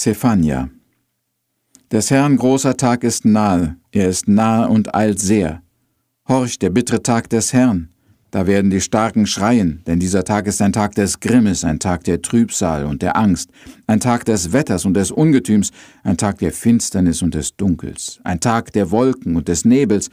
Zephania 0.00 0.70
Des 1.90 2.12
Herrn 2.12 2.36
großer 2.36 2.76
Tag 2.76 3.02
ist 3.02 3.24
nahe, 3.24 3.78
er 3.90 4.08
ist 4.08 4.28
nahe 4.28 4.68
und 4.68 4.94
eilt 4.94 5.18
sehr. 5.18 5.60
Horch, 6.28 6.60
der 6.60 6.70
bittere 6.70 7.02
Tag 7.02 7.28
des 7.30 7.52
Herrn. 7.52 7.88
Da 8.30 8.46
werden 8.46 8.70
die 8.70 8.80
Starken 8.80 9.26
schreien, 9.26 9.82
denn 9.88 9.98
dieser 9.98 10.22
Tag 10.22 10.46
ist 10.46 10.62
ein 10.62 10.72
Tag 10.72 10.94
des 10.94 11.18
Grimmes, 11.18 11.64
ein 11.64 11.80
Tag 11.80 12.04
der 12.04 12.22
Trübsal 12.22 12.86
und 12.86 13.02
der 13.02 13.16
Angst, 13.16 13.50
ein 13.88 13.98
Tag 13.98 14.24
des 14.24 14.52
Wetters 14.52 14.84
und 14.84 14.94
des 14.94 15.10
Ungetüms, 15.10 15.72
ein 16.04 16.16
Tag 16.16 16.38
der 16.38 16.52
Finsternis 16.52 17.20
und 17.20 17.34
des 17.34 17.56
Dunkels, 17.56 18.20
ein 18.22 18.38
Tag 18.38 18.72
der 18.74 18.92
Wolken 18.92 19.34
und 19.34 19.48
des 19.48 19.64
Nebels, 19.64 20.10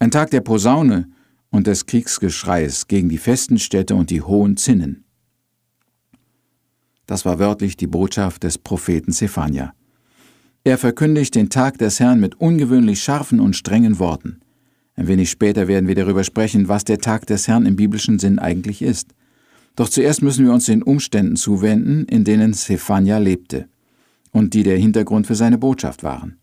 ein 0.00 0.10
Tag 0.10 0.32
der 0.32 0.40
Posaune 0.40 1.06
und 1.50 1.68
des 1.68 1.86
Kriegsgeschreis 1.86 2.88
gegen 2.88 3.08
die 3.08 3.18
festen 3.18 3.60
Städte 3.60 3.94
und 3.94 4.10
die 4.10 4.22
hohen 4.22 4.56
Zinnen. 4.56 5.04
Das 7.08 7.24
war 7.24 7.38
wörtlich 7.38 7.78
die 7.78 7.86
Botschaft 7.86 8.44
des 8.44 8.58
Propheten 8.58 9.12
Zephania. 9.12 9.72
Er 10.62 10.76
verkündigt 10.76 11.34
den 11.34 11.48
Tag 11.48 11.78
des 11.78 12.00
Herrn 12.00 12.20
mit 12.20 12.38
ungewöhnlich 12.38 13.02
scharfen 13.02 13.40
und 13.40 13.56
strengen 13.56 13.98
Worten. 13.98 14.40
Ein 14.94 15.08
wenig 15.08 15.30
später 15.30 15.68
werden 15.68 15.88
wir 15.88 15.94
darüber 15.94 16.22
sprechen, 16.22 16.68
was 16.68 16.84
der 16.84 16.98
Tag 16.98 17.26
des 17.26 17.48
Herrn 17.48 17.64
im 17.64 17.76
biblischen 17.76 18.18
Sinn 18.18 18.38
eigentlich 18.38 18.82
ist. 18.82 19.14
Doch 19.74 19.88
zuerst 19.88 20.20
müssen 20.20 20.44
wir 20.44 20.52
uns 20.52 20.66
den 20.66 20.82
Umständen 20.82 21.36
zuwenden, 21.36 22.04
in 22.04 22.24
denen 22.24 22.52
Zephania 22.52 23.16
lebte 23.16 23.68
und 24.30 24.52
die 24.52 24.62
der 24.62 24.76
Hintergrund 24.76 25.26
für 25.26 25.34
seine 25.34 25.56
Botschaft 25.56 26.02
waren. 26.02 26.36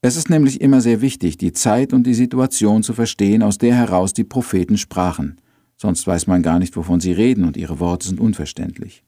Es 0.00 0.14
ist 0.14 0.30
nämlich 0.30 0.60
immer 0.60 0.80
sehr 0.80 1.00
wichtig, 1.00 1.38
die 1.38 1.52
Zeit 1.52 1.92
und 1.92 2.04
die 2.04 2.14
Situation 2.14 2.84
zu 2.84 2.92
verstehen, 2.92 3.42
aus 3.42 3.58
der 3.58 3.74
heraus 3.74 4.12
die 4.12 4.22
Propheten 4.22 4.78
sprachen, 4.78 5.40
sonst 5.76 6.06
weiß 6.06 6.28
man 6.28 6.44
gar 6.44 6.60
nicht, 6.60 6.76
wovon 6.76 7.00
sie 7.00 7.10
reden 7.10 7.42
und 7.42 7.56
ihre 7.56 7.80
Worte 7.80 8.06
sind 8.06 8.20
unverständlich. 8.20 9.02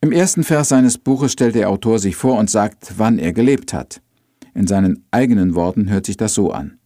Im 0.00 0.12
ersten 0.12 0.44
Vers 0.44 0.68
seines 0.68 0.96
Buches 0.96 1.32
stellt 1.32 1.56
der 1.56 1.68
Autor 1.68 1.98
sich 1.98 2.14
vor 2.14 2.38
und 2.38 2.48
sagt, 2.48 2.94
wann 2.98 3.18
er 3.18 3.32
gelebt 3.32 3.72
hat. 3.72 4.00
In 4.54 4.68
seinen 4.68 5.04
eigenen 5.10 5.56
Worten 5.56 5.90
hört 5.90 6.06
sich 6.06 6.16
das 6.16 6.34
so 6.34 6.52
an. 6.52 6.78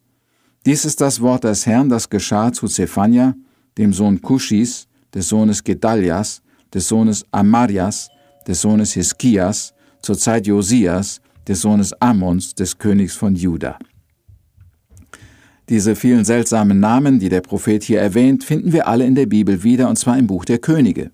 Dies 0.65 0.83
ist 0.83 0.99
das 0.99 1.21
Wort 1.21 1.43
des 1.43 1.67
Herrn, 1.67 1.89
das 1.89 2.09
geschah 2.09 2.51
zu 2.51 2.67
Zephania, 2.67 3.35
dem 3.77 3.93
Sohn 3.93 4.21
Kuschis, 4.21 4.87
des 5.13 5.29
Sohnes 5.29 5.63
Gedalias, 5.63 6.41
des 6.73 6.87
Sohnes 6.87 7.23
Amarias, 7.31 8.09
des 8.47 8.61
Sohnes 8.61 8.93
Hiskias, 8.93 9.73
zur 10.01 10.17
Zeit 10.17 10.47
Josias, 10.47 11.21
des 11.47 11.61
Sohnes 11.61 11.93
Ammons, 12.01 12.55
des 12.55 12.77
Königs 12.77 13.15
von 13.15 13.35
Juda. 13.35 13.77
Diese 15.69 15.95
vielen 15.95 16.25
seltsamen 16.25 16.79
Namen, 16.79 17.19
die 17.19 17.29
der 17.29 17.41
Prophet 17.41 17.83
hier 17.83 18.01
erwähnt, 18.01 18.43
finden 18.43 18.73
wir 18.73 18.87
alle 18.87 19.05
in 19.05 19.15
der 19.15 19.27
Bibel 19.27 19.63
wieder, 19.63 19.87
und 19.87 19.97
zwar 19.97 20.17
im 20.17 20.27
Buch 20.27 20.45
der 20.45 20.57
Könige. 20.57 21.11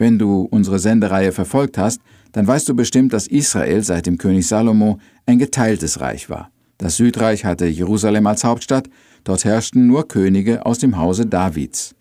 Wenn 0.00 0.18
du 0.18 0.48
unsere 0.50 0.78
Sendereihe 0.78 1.30
verfolgt 1.30 1.76
hast, 1.76 2.00
dann 2.32 2.46
weißt 2.46 2.66
du 2.70 2.74
bestimmt, 2.74 3.12
dass 3.12 3.26
Israel 3.26 3.84
seit 3.84 4.06
dem 4.06 4.16
König 4.16 4.48
Salomo 4.48 4.98
ein 5.26 5.38
geteiltes 5.38 6.00
Reich 6.00 6.30
war. 6.30 6.50
Das 6.78 6.96
Südreich 6.96 7.44
hatte 7.44 7.66
Jerusalem 7.66 8.26
als 8.26 8.42
Hauptstadt, 8.42 8.88
dort 9.24 9.44
herrschten 9.44 9.86
nur 9.86 10.08
Könige 10.08 10.64
aus 10.64 10.78
dem 10.78 10.96
Hause 10.96 11.26
Davids. 11.26 11.94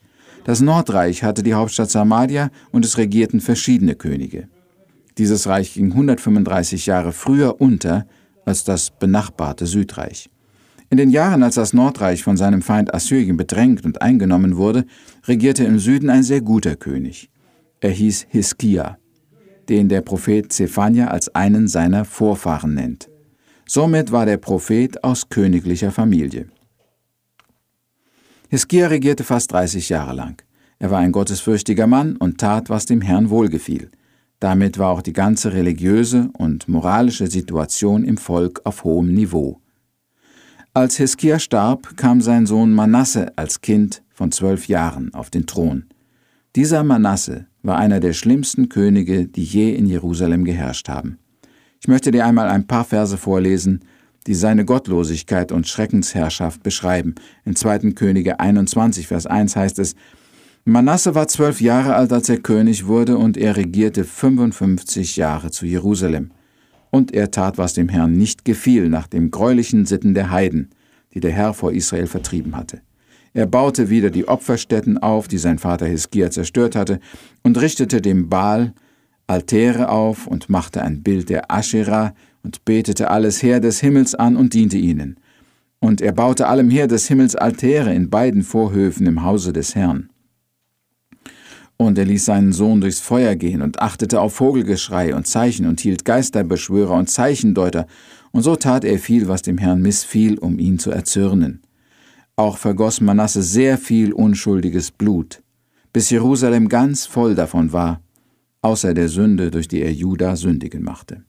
Das 0.45 0.61
Nordreich 0.61 1.23
hatte 1.23 1.43
die 1.43 1.55
Hauptstadt 1.55 1.91
Samaria 1.91 2.51
und 2.71 2.85
es 2.85 2.97
regierten 2.97 3.41
verschiedene 3.41 3.95
Könige. 3.95 4.47
Dieses 5.17 5.47
Reich 5.47 5.73
ging 5.73 5.91
135 5.91 6.85
Jahre 6.85 7.11
früher 7.11 7.59
unter 7.59 8.07
als 8.45 8.63
das 8.63 8.91
benachbarte 8.91 9.65
Südreich. 9.65 10.29
In 10.89 10.95
den 10.95 11.09
Jahren, 11.09 11.43
als 11.43 11.55
das 11.55 11.73
Nordreich 11.73 12.23
von 12.23 12.37
seinem 12.37 12.61
Feind 12.61 12.93
Assyrien 12.93 13.35
bedrängt 13.35 13.83
und 13.83 14.01
eingenommen 14.01 14.55
wurde, 14.55 14.85
regierte 15.27 15.65
im 15.65 15.79
Süden 15.79 16.09
ein 16.09 16.23
sehr 16.23 16.39
guter 16.39 16.77
König. 16.77 17.29
Er 17.81 17.91
hieß 17.91 18.27
Hiskia, 18.29 18.97
den 19.69 19.87
der 19.87 20.01
Prophet 20.01 20.51
Zephania 20.51 21.07
als 21.07 21.33
einen 21.33 21.67
seiner 21.67 22.03
Vorfahren 22.03 22.73
nennt. 22.73 23.09
Somit 23.65 24.11
war 24.11 24.25
der 24.25 24.37
Prophet 24.37 25.03
aus 25.03 25.29
königlicher 25.29 25.91
Familie. 25.91 26.47
Hiskia 28.49 28.87
regierte 28.87 29.23
fast 29.23 29.51
30 29.51 29.89
Jahre 29.89 30.13
lang. 30.13 30.41
Er 30.79 30.91
war 30.91 30.99
ein 30.99 31.11
gottesfürchtiger 31.11 31.87
Mann 31.87 32.17
und 32.17 32.39
tat, 32.39 32.69
was 32.69 32.85
dem 32.85 33.01
Herrn 33.01 33.29
wohlgefiel. 33.29 33.91
Damit 34.39 34.77
war 34.77 34.89
auch 34.89 35.01
die 35.01 35.13
ganze 35.13 35.53
religiöse 35.53 36.29
und 36.37 36.67
moralische 36.67 37.27
Situation 37.27 38.03
im 38.03 38.17
Volk 38.17 38.61
auf 38.63 38.83
hohem 38.83 39.13
Niveau. 39.13 39.61
Als 40.73 40.97
Hiskia 40.97 41.39
starb, 41.39 41.95
kam 41.95 42.21
sein 42.21 42.45
Sohn 42.45 42.73
Manasse 42.73 43.37
als 43.37 43.61
Kind 43.61 44.01
von 44.09 44.31
zwölf 44.31 44.67
Jahren 44.67 45.13
auf 45.13 45.29
den 45.29 45.45
Thron. 45.45 45.85
Dieser 46.55 46.83
Manasse 46.83 47.48
war 47.61 47.77
einer 47.77 47.99
der 47.99 48.13
schlimmsten 48.13 48.69
Könige, 48.69 49.27
die 49.27 49.43
je 49.43 49.73
in 49.73 49.85
Jerusalem 49.85 50.45
geherrscht 50.45 50.89
haben. 50.89 51.17
Ich 51.81 51.87
möchte 51.87 52.11
dir 52.11 52.25
einmal 52.25 52.49
ein 52.49 52.67
paar 52.67 52.85
Verse 52.85 53.17
vorlesen, 53.17 53.81
die 54.27 54.35
seine 54.35 54.65
Gottlosigkeit 54.65 55.51
und 55.51 55.67
Schreckensherrschaft 55.67 56.61
beschreiben. 56.61 57.15
In 57.45 57.55
2. 57.55 57.91
Könige 57.91 58.39
21, 58.39 59.07
Vers 59.07 59.25
1 59.25 59.55
heißt 59.55 59.79
es, 59.79 59.95
Manasse 60.65 61.15
war 61.15 61.27
zwölf 61.27 61.61
Jahre 61.61 61.95
alt, 61.95 62.11
als 62.11 62.29
er 62.29 62.37
König 62.37 62.85
wurde, 62.85 63.17
und 63.17 63.37
er 63.37 63.55
regierte 63.55 64.03
55 64.03 65.15
Jahre 65.15 65.51
zu 65.51 65.65
Jerusalem. 65.65 66.31
Und 66.91 67.13
er 67.13 67.31
tat, 67.31 67.57
was 67.57 67.73
dem 67.73 67.89
Herrn 67.89 68.13
nicht 68.13 68.45
gefiel, 68.45 68.89
nach 68.89 69.07
dem 69.07 69.31
greulichen 69.31 69.85
Sitten 69.85 70.13
der 70.13 70.31
Heiden, 70.31 70.69
die 71.13 71.21
der 71.21 71.31
Herr 71.31 71.53
vor 71.53 71.71
Israel 71.71 72.07
vertrieben 72.07 72.55
hatte. 72.55 72.81
Er 73.33 73.45
baute 73.45 73.89
wieder 73.89 74.09
die 74.09 74.27
Opferstätten 74.27 74.97
auf, 74.97 75.27
die 75.27 75.37
sein 75.37 75.59
Vater 75.59 75.85
Hiskia 75.85 76.31
zerstört 76.31 76.75
hatte, 76.75 76.99
und 77.43 77.59
richtete 77.59 78.01
dem 78.01 78.29
Baal 78.29 78.73
Altäre 79.27 79.89
auf 79.89 80.25
und 80.25 80.49
machte 80.49 80.81
ein 80.81 81.03
Bild 81.03 81.29
der 81.29 81.51
Aschera 81.51 82.15
und 82.41 82.65
betete 82.65 83.11
alles 83.11 83.43
Heer 83.43 83.59
des 83.59 83.79
Himmels 83.79 84.15
an 84.15 84.35
und 84.35 84.55
diente 84.55 84.77
ihnen. 84.77 85.19
Und 85.79 86.01
er 86.01 86.13
baute 86.13 86.47
allem 86.47 86.71
Heer 86.71 86.87
des 86.87 87.07
Himmels 87.07 87.35
Altäre 87.35 87.93
in 87.93 88.09
beiden 88.09 88.41
Vorhöfen 88.41 89.05
im 89.05 89.23
Hause 89.23 89.53
des 89.53 89.75
Herrn. 89.75 90.09
Und 91.77 91.97
er 91.97 92.05
ließ 92.05 92.25
seinen 92.25 92.51
Sohn 92.51 92.81
durchs 92.81 92.99
Feuer 92.99 93.35
gehen 93.35 93.61
und 93.61 93.79
achtete 93.79 94.19
auf 94.19 94.33
Vogelgeschrei 94.33 95.15
und 95.15 95.27
Zeichen 95.27 95.67
und 95.67 95.79
hielt 95.79 96.03
Geisterbeschwörer 96.03 96.95
und 96.95 97.09
Zeichendeuter, 97.09 97.85
und 98.31 98.41
so 98.43 98.55
tat 98.55 98.83
er 98.83 98.99
viel, 98.99 99.27
was 99.27 99.43
dem 99.43 99.57
Herrn 99.57 99.81
missfiel, 99.81 100.37
um 100.37 100.59
ihn 100.59 100.77
zu 100.77 100.91
erzürnen. 100.91 101.61
Auch 102.39 102.57
vergoss 102.57 103.01
Manasse 103.01 103.43
sehr 103.43 103.77
viel 103.77 104.13
unschuldiges 104.13 104.91
Blut, 104.91 105.43
bis 105.91 106.09
Jerusalem 106.09 106.69
ganz 106.69 107.05
voll 107.05 107.35
davon 107.35 107.73
war, 107.73 107.99
außer 108.61 108.93
der 108.93 109.09
Sünde, 109.09 109.51
durch 109.51 109.67
die 109.67 109.81
er 109.81 109.91
Juda 109.91 110.37
sündigen 110.37 110.81
machte. 110.81 111.25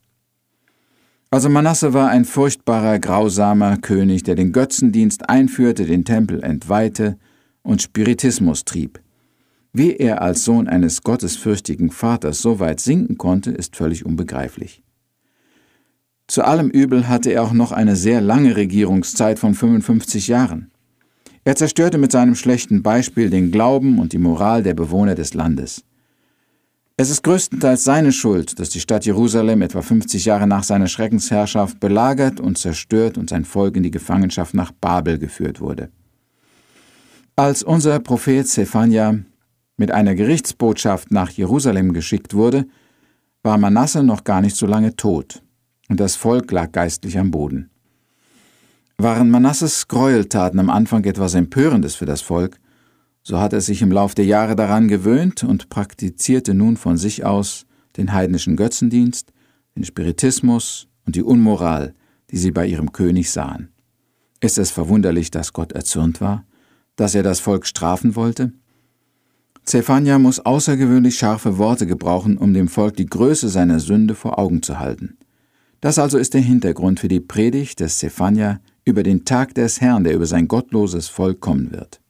Also 1.28 1.48
Manasse 1.48 1.94
war 1.94 2.10
ein 2.10 2.24
furchtbarer, 2.24 3.00
grausamer 3.00 3.78
König, 3.78 4.22
der 4.22 4.36
den 4.36 4.52
Götzendienst 4.52 5.28
einführte, 5.28 5.84
den 5.84 6.04
Tempel 6.04 6.44
entweihte 6.44 7.18
und 7.62 7.82
Spiritismus 7.82 8.64
trieb. 8.64 9.00
Wie 9.72 9.96
er 9.96 10.22
als 10.22 10.44
Sohn 10.44 10.68
eines 10.68 11.02
gottesfürchtigen 11.02 11.90
Vaters 11.90 12.40
so 12.40 12.60
weit 12.60 12.78
sinken 12.78 13.18
konnte, 13.18 13.50
ist 13.50 13.74
völlig 13.74 14.06
unbegreiflich. 14.06 14.84
Zu 16.28 16.44
allem 16.44 16.70
Übel 16.70 17.08
hatte 17.08 17.30
er 17.32 17.42
auch 17.42 17.52
noch 17.52 17.72
eine 17.72 17.96
sehr 17.96 18.20
lange 18.20 18.54
Regierungszeit 18.54 19.40
von 19.40 19.54
55 19.54 20.28
Jahren. 20.28 20.70
Er 21.44 21.56
zerstörte 21.56 21.96
mit 21.96 22.12
seinem 22.12 22.34
schlechten 22.34 22.82
Beispiel 22.82 23.30
den 23.30 23.50
Glauben 23.50 23.98
und 23.98 24.12
die 24.12 24.18
Moral 24.18 24.62
der 24.62 24.74
Bewohner 24.74 25.14
des 25.14 25.32
Landes. 25.32 25.84
Es 26.98 27.08
ist 27.08 27.22
größtenteils 27.22 27.82
seine 27.82 28.12
Schuld, 28.12 28.58
dass 28.58 28.68
die 28.68 28.80
Stadt 28.80 29.06
Jerusalem 29.06 29.62
etwa 29.62 29.80
50 29.80 30.26
Jahre 30.26 30.46
nach 30.46 30.64
seiner 30.64 30.86
Schreckensherrschaft 30.86 31.80
belagert 31.80 32.40
und 32.40 32.58
zerstört 32.58 33.16
und 33.16 33.30
sein 33.30 33.46
Volk 33.46 33.76
in 33.76 33.82
die 33.82 33.90
Gefangenschaft 33.90 34.52
nach 34.52 34.70
Babel 34.70 35.18
geführt 35.18 35.62
wurde. 35.62 35.88
Als 37.36 37.62
unser 37.62 38.00
Prophet 38.00 38.46
Zephania 38.46 39.18
mit 39.78 39.90
einer 39.90 40.14
Gerichtsbotschaft 40.14 41.10
nach 41.10 41.30
Jerusalem 41.30 41.94
geschickt 41.94 42.34
wurde, 42.34 42.66
war 43.42 43.56
Manasse 43.56 44.02
noch 44.02 44.24
gar 44.24 44.42
nicht 44.42 44.56
so 44.56 44.66
lange 44.66 44.94
tot, 44.94 45.42
und 45.88 46.00
das 46.00 46.16
Volk 46.16 46.52
lag 46.52 46.70
geistlich 46.70 47.18
am 47.18 47.30
Boden. 47.30 47.69
Waren 49.02 49.30
Manasses 49.30 49.88
Gräueltaten 49.88 50.60
am 50.60 50.68
Anfang 50.68 51.04
etwas 51.04 51.34
Empörendes 51.34 51.94
für 51.94 52.04
das 52.04 52.20
Volk, 52.20 52.60
so 53.22 53.38
hat 53.38 53.54
er 53.54 53.62
sich 53.62 53.80
im 53.80 53.90
Lauf 53.90 54.14
der 54.14 54.26
Jahre 54.26 54.56
daran 54.56 54.88
gewöhnt 54.88 55.42
und 55.42 55.70
praktizierte 55.70 56.52
nun 56.52 56.76
von 56.76 56.98
sich 56.98 57.24
aus 57.24 57.64
den 57.96 58.12
heidnischen 58.12 58.56
Götzendienst, 58.56 59.32
den 59.74 59.84
Spiritismus 59.84 60.86
und 61.06 61.16
die 61.16 61.22
Unmoral, 61.22 61.94
die 62.30 62.36
sie 62.36 62.50
bei 62.50 62.66
ihrem 62.66 62.92
König 62.92 63.30
sahen. 63.30 63.70
Ist 64.40 64.58
es 64.58 64.70
verwunderlich, 64.70 65.30
dass 65.30 65.54
Gott 65.54 65.72
erzürnt 65.72 66.20
war, 66.20 66.44
dass 66.96 67.14
er 67.14 67.22
das 67.22 67.40
Volk 67.40 67.66
strafen 67.66 68.16
wollte? 68.16 68.52
Zephania 69.64 70.18
muss 70.18 70.40
außergewöhnlich 70.40 71.16
scharfe 71.16 71.56
Worte 71.56 71.86
gebrauchen, 71.86 72.36
um 72.36 72.52
dem 72.52 72.68
Volk 72.68 72.96
die 72.96 73.06
Größe 73.06 73.48
seiner 73.48 73.80
Sünde 73.80 74.14
vor 74.14 74.38
Augen 74.38 74.62
zu 74.62 74.78
halten. 74.78 75.16
Das 75.80 75.98
also 75.98 76.18
ist 76.18 76.34
der 76.34 76.42
Hintergrund 76.42 77.00
für 77.00 77.08
die 77.08 77.20
Predigt 77.20 77.80
des 77.80 77.96
Zephania 77.96 78.60
über 78.84 79.02
den 79.02 79.24
Tag 79.24 79.54
des 79.54 79.80
Herrn, 79.80 80.04
der 80.04 80.14
über 80.14 80.26
sein 80.26 80.48
gottloses 80.48 81.08
Volk 81.08 81.40
kommen 81.40 81.72
wird. 81.72 82.00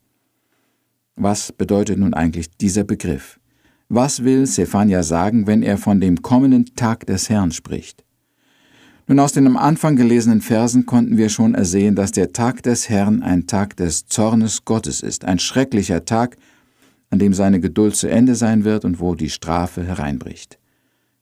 Was 1.17 1.52
bedeutet 1.52 1.99
nun 1.99 2.14
eigentlich 2.14 2.56
dieser 2.56 2.84
Begriff? 2.84 3.38
Was 3.88 4.25
will 4.25 4.46
Zephania 4.46 5.02
sagen, 5.02 5.46
wenn 5.46 5.62
er 5.62 5.76
von 5.76 6.00
dem 6.00 6.22
kommenden 6.22 6.75
Tag 6.76 7.06
des 7.06 7.28
Herrn 7.28 7.50
spricht? 7.50 8.05
Nun 9.08 9.19
aus 9.19 9.32
den 9.32 9.49
am 9.49 9.56
Anfang 9.56 9.96
gelesenen 9.96 10.40
Versen 10.40 10.87
konnten 10.87 11.17
wir 11.17 11.28
schon 11.28 11.56
ersehen, 11.56 11.96
dass 11.96 12.12
der 12.12 12.32
Tag 12.32 12.62
des 12.62 12.88
Herrn 12.88 13.22
ein 13.22 13.49
Tag 13.49 13.76
des 13.76 14.06
Zornes 14.06 14.64
Gottes 14.64 15.02
ist, 15.02 15.25
ein 15.25 15.40
schrecklicher 15.40 16.05
Tag, 16.05 16.37
an 17.11 17.19
dem 17.19 17.34
seine 17.34 17.58
Geduld 17.58 17.96
zu 17.96 18.08
Ende 18.08 18.37
sein 18.37 18.62
wird 18.62 18.84
und 18.84 19.00
wo 19.00 19.17
die 19.17 19.31
Strafe 19.31 19.82
hereinbricht. 19.82 20.61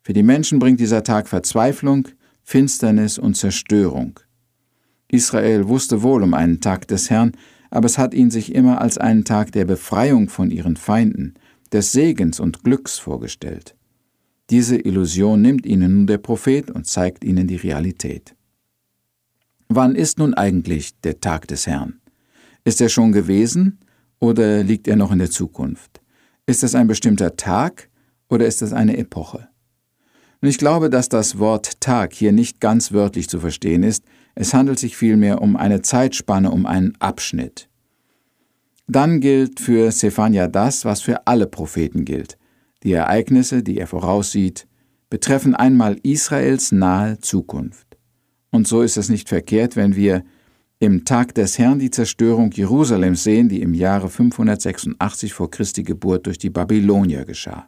Für 0.03 0.13
die 0.13 0.23
Menschen 0.23 0.59
bringt 0.59 0.81
dieser 0.81 1.03
Tag 1.03 1.29
Verzweiflung, 1.29 2.09
Finsternis 2.43 3.19
und 3.19 3.37
Zerstörung. 3.37 4.21
Israel 5.11 5.69
wusste 5.69 6.03
wohl 6.03 6.23
um 6.23 6.35
einen 6.35 6.61
Tag 6.61 6.87
des 6.89 7.11
Herrn, 7.11 7.33
aber 7.71 7.87
es 7.87 7.99
hat 7.99 8.15
ihn 8.15 8.31
sich 8.31 8.55
immer 8.55 8.81
als 8.81 8.99
einen 8.99 9.25
Tag 9.25 9.53
der 9.53 9.65
Befreiung 9.65 10.29
von 10.29 10.51
ihren 10.51 10.77
Feinden, 10.77 11.35
des 11.73 11.93
Segens 11.93 12.41
und 12.41 12.63
Glücks 12.65 12.99
vorgestellt. 12.99 13.75
Diese 14.51 14.77
Illusion 14.77 15.43
nimmt 15.43 15.67
ihnen 15.67 15.95
nun 15.95 16.07
der 16.07 16.19
Prophet 16.19 16.71
und 16.71 16.87
zeigt 16.87 17.25
ihnen 17.25 17.47
die 17.47 17.57
Realität. 17.57 18.35
Wann 19.69 19.95
ist 19.95 20.19
nun 20.19 20.33
eigentlich 20.33 20.99
der 21.01 21.21
Tag 21.21 21.47
des 21.49 21.67
Herrn? 21.67 22.01
Ist 22.65 22.81
er 22.81 22.89
schon 22.89 23.13
gewesen 23.13 23.81
oder 24.19 24.63
liegt 24.63 24.89
er 24.89 24.97
noch 24.97 25.13
in 25.13 25.19
der 25.19 25.31
Zukunft? 25.31 26.01
Ist 26.47 26.65
es 26.65 26.75
ein 26.75 26.87
bestimmter 26.87 27.37
Tag 27.37 27.91
oder 28.31 28.47
ist 28.47 28.63
es 28.63 28.73
eine 28.73 28.97
Epoche? 28.97 29.49
Und 30.41 30.49
ich 30.49 30.57
glaube, 30.57 30.89
dass 30.89 31.11
das 31.11 31.39
Wort 31.39 31.81
Tag 31.81 32.15
hier 32.15 32.33
nicht 32.33 32.61
ganz 32.61 32.93
wörtlich 32.93 33.29
zu 33.29 33.41
verstehen 33.41 33.83
ist, 33.83 34.05
es 34.41 34.55
handelt 34.55 34.79
sich 34.79 34.97
vielmehr 34.97 35.43
um 35.43 35.57
eine 35.57 35.83
Zeitspanne, 35.83 36.53
um 36.53 36.65
einen 36.65 36.95
Abschnitt. 37.01 37.69
Dann 38.87 39.19
gilt 39.19 39.59
für 39.59 39.91
Zephania 39.91 40.47
das, 40.47 40.85
was 40.85 41.01
für 41.01 41.27
alle 41.27 41.49
Propheten 41.49 42.05
gilt. 42.05 42.39
Die 42.85 42.93
Ereignisse, 42.93 43.65
die 43.65 43.79
er 43.79 43.89
voraussieht, 43.89 44.69
betreffen 45.11 45.57
einmal 45.57 45.97
Israels 46.05 46.71
nahe 46.71 47.19
Zukunft. 47.19 47.99
Und 48.51 48.69
so 48.69 48.83
ist 48.83 48.97
es 48.97 49.09
nicht 49.09 49.29
verkehrt, 49.29 49.75
wenn 49.75 49.97
wir 49.97 50.23
im 50.79 51.05
Tag 51.05 51.35
des 51.35 51.59
Herrn 51.59 51.81
die 51.81 51.91
Zerstörung 51.91 52.53
Jerusalems 52.53 53.25
sehen, 53.25 53.49
die 53.49 53.61
im 53.61 53.75
Jahre 53.75 54.09
586 54.09 55.33
vor 55.33 55.51
Christi 55.51 55.83
Geburt 55.83 56.27
durch 56.27 56.39
die 56.39 56.51
Babylonier 56.51 57.25
geschah. 57.25 57.67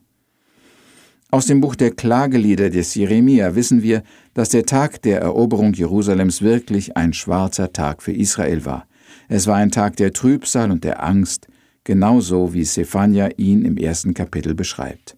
Aus 1.32 1.46
dem 1.46 1.60
Buch 1.60 1.76
der 1.76 1.92
Klagelieder 1.92 2.70
des 2.70 2.96
Jeremia 2.96 3.54
wissen 3.54 3.82
wir, 3.84 4.02
dass 4.34 4.48
der 4.48 4.66
Tag 4.66 5.00
der 5.02 5.20
Eroberung 5.20 5.72
Jerusalems 5.72 6.42
wirklich 6.42 6.96
ein 6.96 7.12
schwarzer 7.12 7.72
Tag 7.72 8.02
für 8.02 8.10
Israel 8.10 8.64
war. 8.64 8.88
Es 9.28 9.46
war 9.46 9.54
ein 9.54 9.70
Tag 9.70 9.94
der 9.96 10.12
Trübsal 10.12 10.72
und 10.72 10.82
der 10.82 11.04
Angst, 11.04 11.46
genauso 11.84 12.52
wie 12.52 12.64
Sephania 12.64 13.28
ihn 13.36 13.64
im 13.64 13.76
ersten 13.76 14.12
Kapitel 14.12 14.56
beschreibt. 14.56 15.16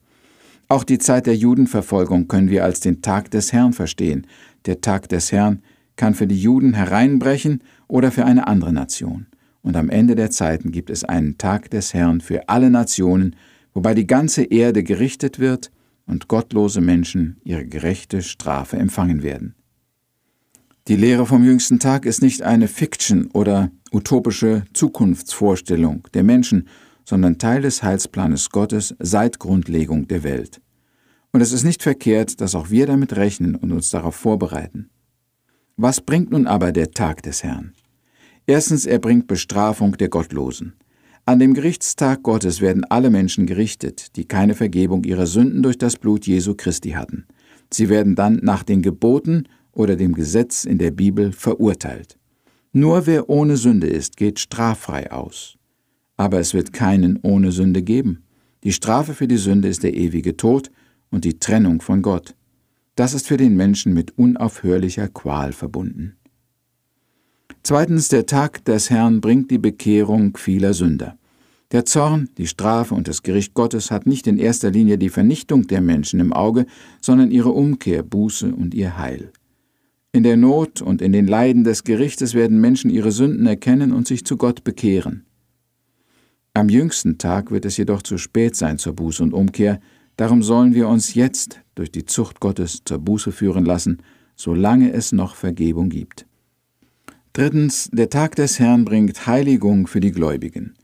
Auch 0.68 0.84
die 0.84 0.98
Zeit 0.98 1.24
der 1.24 1.36
Judenverfolgung 1.36 2.28
können 2.28 2.50
wir 2.50 2.62
als 2.62 2.80
den 2.80 3.00
Tag 3.00 3.30
des 3.30 3.54
Herrn 3.54 3.72
verstehen. 3.72 4.26
Der 4.66 4.82
Tag 4.82 5.08
des 5.08 5.32
Herrn 5.32 5.62
kann 5.96 6.14
für 6.14 6.26
die 6.26 6.40
Juden 6.40 6.74
hereinbrechen 6.74 7.62
oder 7.88 8.10
für 8.10 8.26
eine 8.26 8.46
andere 8.46 8.74
Nation. 8.74 9.28
Und 9.62 9.76
am 9.76 9.88
Ende 9.88 10.14
der 10.14 10.30
Zeiten 10.30 10.72
gibt 10.72 10.90
es 10.90 11.04
einen 11.04 11.38
Tag 11.38 11.70
des 11.70 11.94
Herrn 11.94 12.20
für 12.20 12.50
alle 12.50 12.68
Nationen, 12.68 13.34
wobei 13.72 13.94
die 13.94 14.06
ganze 14.06 14.42
Erde 14.44 14.82
gerichtet 14.82 15.38
wird 15.38 15.70
und 16.06 16.28
gottlose 16.28 16.80
Menschen 16.80 17.40
ihre 17.44 17.66
gerechte 17.66 18.22
Strafe 18.22 18.76
empfangen 18.76 19.22
werden. 19.22 19.54
Die 20.88 20.96
Lehre 20.96 21.26
vom 21.26 21.44
jüngsten 21.44 21.78
Tag 21.78 22.06
ist 22.06 22.22
nicht 22.22 22.42
eine 22.42 22.66
Fiction 22.66 23.26
oder 23.26 23.70
utopische 23.92 24.64
Zukunftsvorstellung 24.72 26.08
der 26.12 26.24
Menschen, 26.24 26.68
sondern 27.04 27.38
Teil 27.38 27.62
des 27.62 27.82
Heilsplanes 27.82 28.50
Gottes 28.50 28.94
seit 28.98 29.38
Grundlegung 29.38 30.08
der 30.08 30.24
Welt. 30.24 30.60
Und 31.32 31.40
es 31.40 31.52
ist 31.52 31.64
nicht 31.64 31.82
verkehrt, 31.82 32.40
dass 32.40 32.54
auch 32.54 32.70
wir 32.70 32.86
damit 32.86 33.16
rechnen 33.16 33.54
und 33.54 33.72
uns 33.72 33.90
darauf 33.90 34.16
vorbereiten. 34.16 34.90
Was 35.76 36.00
bringt 36.00 36.30
nun 36.30 36.46
aber 36.46 36.72
der 36.72 36.90
Tag 36.90 37.22
des 37.22 37.42
Herrn? 37.42 37.72
Erstens, 38.46 38.86
er 38.86 38.98
bringt 38.98 39.28
Bestrafung 39.28 39.96
der 39.96 40.08
Gottlosen. 40.08 40.74
An 41.24 41.38
dem 41.38 41.54
Gerichtstag 41.54 42.24
Gottes 42.24 42.60
werden 42.60 42.84
alle 42.84 43.08
Menschen 43.08 43.46
gerichtet, 43.46 44.16
die 44.16 44.24
keine 44.24 44.56
Vergebung 44.56 45.04
ihrer 45.04 45.26
Sünden 45.26 45.62
durch 45.62 45.78
das 45.78 45.96
Blut 45.96 46.26
Jesu 46.26 46.54
Christi 46.56 46.90
hatten. 46.90 47.26
Sie 47.72 47.88
werden 47.88 48.16
dann 48.16 48.40
nach 48.42 48.64
den 48.64 48.82
Geboten 48.82 49.44
oder 49.70 49.94
dem 49.94 50.14
Gesetz 50.14 50.64
in 50.64 50.78
der 50.78 50.90
Bibel 50.90 51.30
verurteilt. 51.30 52.18
Nur 52.72 53.06
wer 53.06 53.30
ohne 53.30 53.56
Sünde 53.56 53.86
ist, 53.86 54.16
geht 54.16 54.40
straffrei 54.40 55.12
aus. 55.12 55.56
Aber 56.16 56.40
es 56.40 56.54
wird 56.54 56.72
keinen 56.72 57.20
ohne 57.22 57.52
Sünde 57.52 57.82
geben. 57.82 58.24
Die 58.64 58.72
Strafe 58.72 59.14
für 59.14 59.28
die 59.28 59.36
Sünde 59.36 59.68
ist 59.68 59.84
der 59.84 59.94
ewige 59.94 60.36
Tod 60.36 60.72
und 61.10 61.24
die 61.24 61.38
Trennung 61.38 61.80
von 61.80 62.02
Gott. 62.02 62.34
Das 62.96 63.14
ist 63.14 63.28
für 63.28 63.36
den 63.36 63.54
Menschen 63.54 63.94
mit 63.94 64.18
unaufhörlicher 64.18 65.08
Qual 65.08 65.52
verbunden. 65.52 66.16
Zweitens, 67.64 68.08
der 68.08 68.26
Tag 68.26 68.64
des 68.64 68.90
Herrn 68.90 69.20
bringt 69.20 69.52
die 69.52 69.58
Bekehrung 69.58 70.36
vieler 70.36 70.74
Sünder. 70.74 71.16
Der 71.70 71.84
Zorn, 71.84 72.28
die 72.36 72.48
Strafe 72.48 72.94
und 72.94 73.06
das 73.06 73.22
Gericht 73.22 73.54
Gottes 73.54 73.92
hat 73.92 74.04
nicht 74.04 74.26
in 74.26 74.36
erster 74.36 74.70
Linie 74.70 74.98
die 74.98 75.08
Vernichtung 75.08 75.68
der 75.68 75.80
Menschen 75.80 76.18
im 76.18 76.32
Auge, 76.32 76.66
sondern 77.00 77.30
ihre 77.30 77.50
Umkehr, 77.50 78.02
Buße 78.02 78.52
und 78.52 78.74
ihr 78.74 78.98
Heil. 78.98 79.30
In 80.10 80.24
der 80.24 80.36
Not 80.36 80.82
und 80.82 81.00
in 81.00 81.12
den 81.12 81.28
Leiden 81.28 81.62
des 81.62 81.84
Gerichtes 81.84 82.34
werden 82.34 82.60
Menschen 82.60 82.90
ihre 82.90 83.12
Sünden 83.12 83.46
erkennen 83.46 83.92
und 83.92 84.08
sich 84.08 84.26
zu 84.26 84.36
Gott 84.36 84.64
bekehren. 84.64 85.24
Am 86.54 86.68
jüngsten 86.68 87.16
Tag 87.16 87.52
wird 87.52 87.64
es 87.64 87.76
jedoch 87.76 88.02
zu 88.02 88.18
spät 88.18 88.56
sein 88.56 88.76
zur 88.76 88.94
Buße 88.94 89.22
und 89.22 89.32
Umkehr, 89.32 89.80
darum 90.16 90.42
sollen 90.42 90.74
wir 90.74 90.88
uns 90.88 91.14
jetzt 91.14 91.60
durch 91.76 91.92
die 91.92 92.04
Zucht 92.04 92.40
Gottes 92.40 92.82
zur 92.84 92.98
Buße 92.98 93.30
führen 93.30 93.64
lassen, 93.64 94.02
solange 94.36 94.92
es 94.92 95.12
noch 95.12 95.36
Vergebung 95.36 95.88
gibt. 95.88 96.26
Drittens, 97.32 97.88
der 97.92 98.10
Tag 98.10 98.36
des 98.36 98.58
Herrn 98.58 98.84
bringt 98.84 99.26
Heiligung 99.26 99.86
für 99.86 100.00
die 100.00 100.12
Gläubigen. 100.12 100.74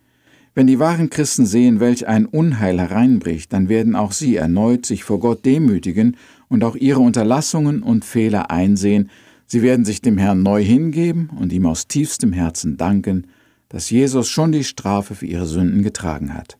Wenn 0.54 0.66
die 0.66 0.78
wahren 0.78 1.10
Christen 1.10 1.44
sehen, 1.44 1.78
welch 1.78 2.08
ein 2.08 2.24
Unheil 2.24 2.80
hereinbricht, 2.80 3.52
dann 3.52 3.68
werden 3.68 3.94
auch 3.94 4.12
sie 4.12 4.36
erneut 4.36 4.86
sich 4.86 5.04
vor 5.04 5.20
Gott 5.20 5.44
demütigen 5.44 6.16
und 6.48 6.64
auch 6.64 6.74
ihre 6.74 7.00
Unterlassungen 7.00 7.82
und 7.82 8.04
Fehler 8.04 8.50
einsehen, 8.50 9.10
sie 9.46 9.60
werden 9.60 9.84
sich 9.84 10.00
dem 10.00 10.16
Herrn 10.16 10.42
neu 10.42 10.64
hingeben 10.64 11.30
und 11.38 11.52
ihm 11.52 11.66
aus 11.66 11.86
tiefstem 11.86 12.32
Herzen 12.32 12.78
danken, 12.78 13.26
dass 13.68 13.90
Jesus 13.90 14.28
schon 14.28 14.50
die 14.50 14.64
Strafe 14.64 15.14
für 15.14 15.26
ihre 15.26 15.46
Sünden 15.46 15.82
getragen 15.82 16.32
hat. 16.32 16.56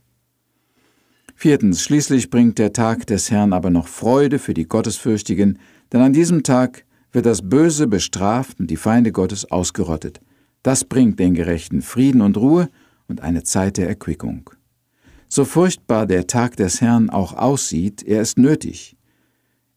Viertens, 1.34 1.82
schließlich 1.82 2.29
bringt 2.29 2.58
der 2.58 2.75
Tag 2.75 3.06
des 3.06 3.31
Herrn 3.31 3.55
aber 3.55 3.70
noch 3.70 3.88
Freude 3.88 4.38
für 4.38 4.52
die 4.52 4.69
Gottesfürchtigen, 4.69 5.58
denn 5.93 6.02
an 6.02 6.12
diesem 6.12 6.43
Tag 6.43 6.84
wird 7.12 7.27
das 7.27 7.48
Böse 7.48 7.86
bestraft 7.86 8.60
und 8.60 8.70
die 8.70 8.77
Feinde 8.77 9.12
Gottes 9.12 9.50
ausgerottet. 9.50 10.20
Das 10.62 10.84
bringt 10.84 11.19
den 11.19 11.34
Gerechten 11.34 11.82
Frieden 11.82 12.20
und 12.20 12.36
Ruhe 12.36 12.69
und 13.06 13.20
eine 13.20 13.43
Zeit 13.43 13.77
der 13.77 13.88
Erquickung. 13.88 14.50
So 15.29 15.44
furchtbar 15.44 16.06
der 16.06 16.27
Tag 16.27 16.56
des 16.56 16.81
Herrn 16.81 17.10
auch 17.10 17.34
aussieht, 17.34 18.03
er 18.03 18.22
ist 18.22 18.38
nötig. 18.38 18.96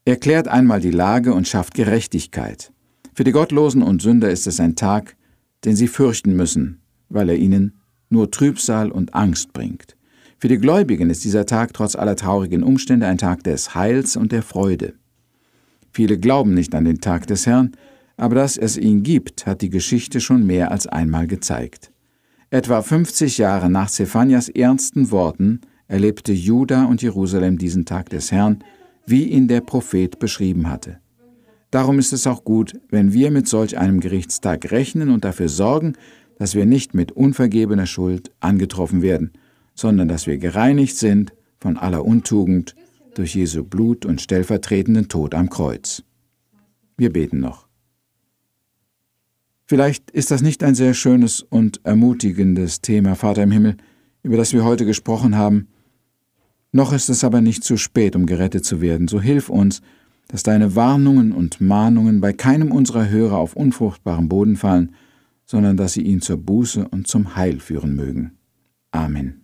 Er 0.04 0.16
klärt 0.16 0.48
einmal 0.48 0.80
die 0.80 0.90
Lage 0.90 1.32
und 1.32 1.46
schafft 1.46 1.74
Gerechtigkeit. 1.74 2.72
Für 3.14 3.24
die 3.24 3.32
Gottlosen 3.32 3.82
und 3.82 4.02
Sünder 4.02 4.30
ist 4.30 4.46
es 4.46 4.58
ein 4.58 4.74
Tag, 4.74 5.16
den 5.64 5.76
sie 5.76 5.88
fürchten 5.88 6.34
müssen, 6.34 6.80
weil 7.08 7.28
er 7.28 7.36
ihnen 7.36 7.78
nur 8.08 8.30
Trübsal 8.30 8.90
und 8.90 9.14
Angst 9.14 9.52
bringt. 9.52 9.96
Für 10.38 10.48
die 10.48 10.58
Gläubigen 10.58 11.08
ist 11.08 11.24
dieser 11.24 11.46
Tag 11.46 11.72
trotz 11.72 11.94
aller 11.94 12.16
traurigen 12.16 12.64
Umstände 12.64 13.06
ein 13.06 13.18
Tag 13.18 13.44
des 13.44 13.74
Heils 13.74 14.16
und 14.16 14.32
der 14.32 14.42
Freude. 14.42 14.94
Viele 15.92 16.18
glauben 16.18 16.54
nicht 16.54 16.74
an 16.74 16.84
den 16.84 17.00
Tag 17.00 17.26
des 17.26 17.46
Herrn, 17.46 17.72
aber 18.16 18.34
dass 18.34 18.56
es 18.56 18.76
ihn 18.76 19.02
gibt, 19.02 19.46
hat 19.46 19.62
die 19.62 19.70
Geschichte 19.70 20.20
schon 20.20 20.46
mehr 20.46 20.70
als 20.70 20.86
einmal 20.86 21.26
gezeigt. 21.26 21.92
Etwa 22.50 22.82
50 22.82 23.38
Jahre 23.38 23.70
nach 23.70 23.90
Zephanias 23.90 24.48
ernsten 24.48 25.10
Worten 25.10 25.60
erlebte 25.88 26.32
Juda 26.32 26.84
und 26.84 27.02
Jerusalem 27.02 27.58
diesen 27.58 27.84
Tag 27.84 28.10
des 28.10 28.32
Herrn, 28.32 28.64
wie 29.06 29.24
ihn 29.24 29.48
der 29.48 29.60
Prophet 29.60 30.18
beschrieben 30.18 30.68
hatte. 30.70 30.98
Darum 31.70 31.98
ist 31.98 32.12
es 32.12 32.26
auch 32.26 32.44
gut, 32.44 32.74
wenn 32.90 33.12
wir 33.12 33.30
mit 33.30 33.48
solch 33.48 33.78
einem 33.78 34.00
Gerichtstag 34.00 34.70
rechnen 34.70 35.10
und 35.10 35.24
dafür 35.24 35.48
sorgen, 35.48 35.94
dass 36.38 36.54
wir 36.54 36.66
nicht 36.66 36.94
mit 36.94 37.12
unvergebener 37.12 37.86
Schuld 37.86 38.30
angetroffen 38.40 39.02
werden, 39.02 39.32
sondern 39.74 40.08
dass 40.08 40.26
wir 40.26 40.38
gereinigt 40.38 40.96
sind 40.96 41.32
von 41.58 41.76
aller 41.76 42.04
Untugend 42.04 42.74
durch 43.14 43.34
Jesu 43.34 43.64
Blut 43.64 44.04
und 44.04 44.20
stellvertretenden 44.20 45.08
Tod 45.08 45.34
am 45.34 45.50
Kreuz. 45.50 46.02
Wir 46.96 47.12
beten 47.12 47.40
noch. 47.40 47.68
Vielleicht 49.66 50.10
ist 50.10 50.30
das 50.30 50.42
nicht 50.42 50.62
ein 50.62 50.74
sehr 50.74 50.94
schönes 50.94 51.42
und 51.42 51.80
ermutigendes 51.84 52.80
Thema, 52.80 53.14
Vater 53.14 53.42
im 53.42 53.50
Himmel, 53.50 53.76
über 54.22 54.36
das 54.36 54.52
wir 54.52 54.64
heute 54.64 54.84
gesprochen 54.84 55.36
haben, 55.36 55.68
noch 56.72 56.94
ist 56.94 57.10
es 57.10 57.22
aber 57.22 57.42
nicht 57.42 57.64
zu 57.64 57.76
spät, 57.76 58.16
um 58.16 58.24
gerettet 58.24 58.64
zu 58.64 58.80
werden. 58.80 59.06
So 59.06 59.20
hilf 59.20 59.50
uns, 59.50 59.82
dass 60.28 60.42
deine 60.42 60.74
Warnungen 60.74 61.32
und 61.32 61.60
Mahnungen 61.60 62.22
bei 62.22 62.32
keinem 62.32 62.72
unserer 62.72 63.10
Hörer 63.10 63.36
auf 63.36 63.54
unfruchtbarem 63.54 64.28
Boden 64.28 64.56
fallen, 64.56 64.94
sondern 65.44 65.76
dass 65.76 65.92
sie 65.92 66.02
ihn 66.02 66.22
zur 66.22 66.38
Buße 66.38 66.88
und 66.88 67.06
zum 67.06 67.36
Heil 67.36 67.60
führen 67.60 67.94
mögen. 67.94 68.32
Amen. 68.90 69.41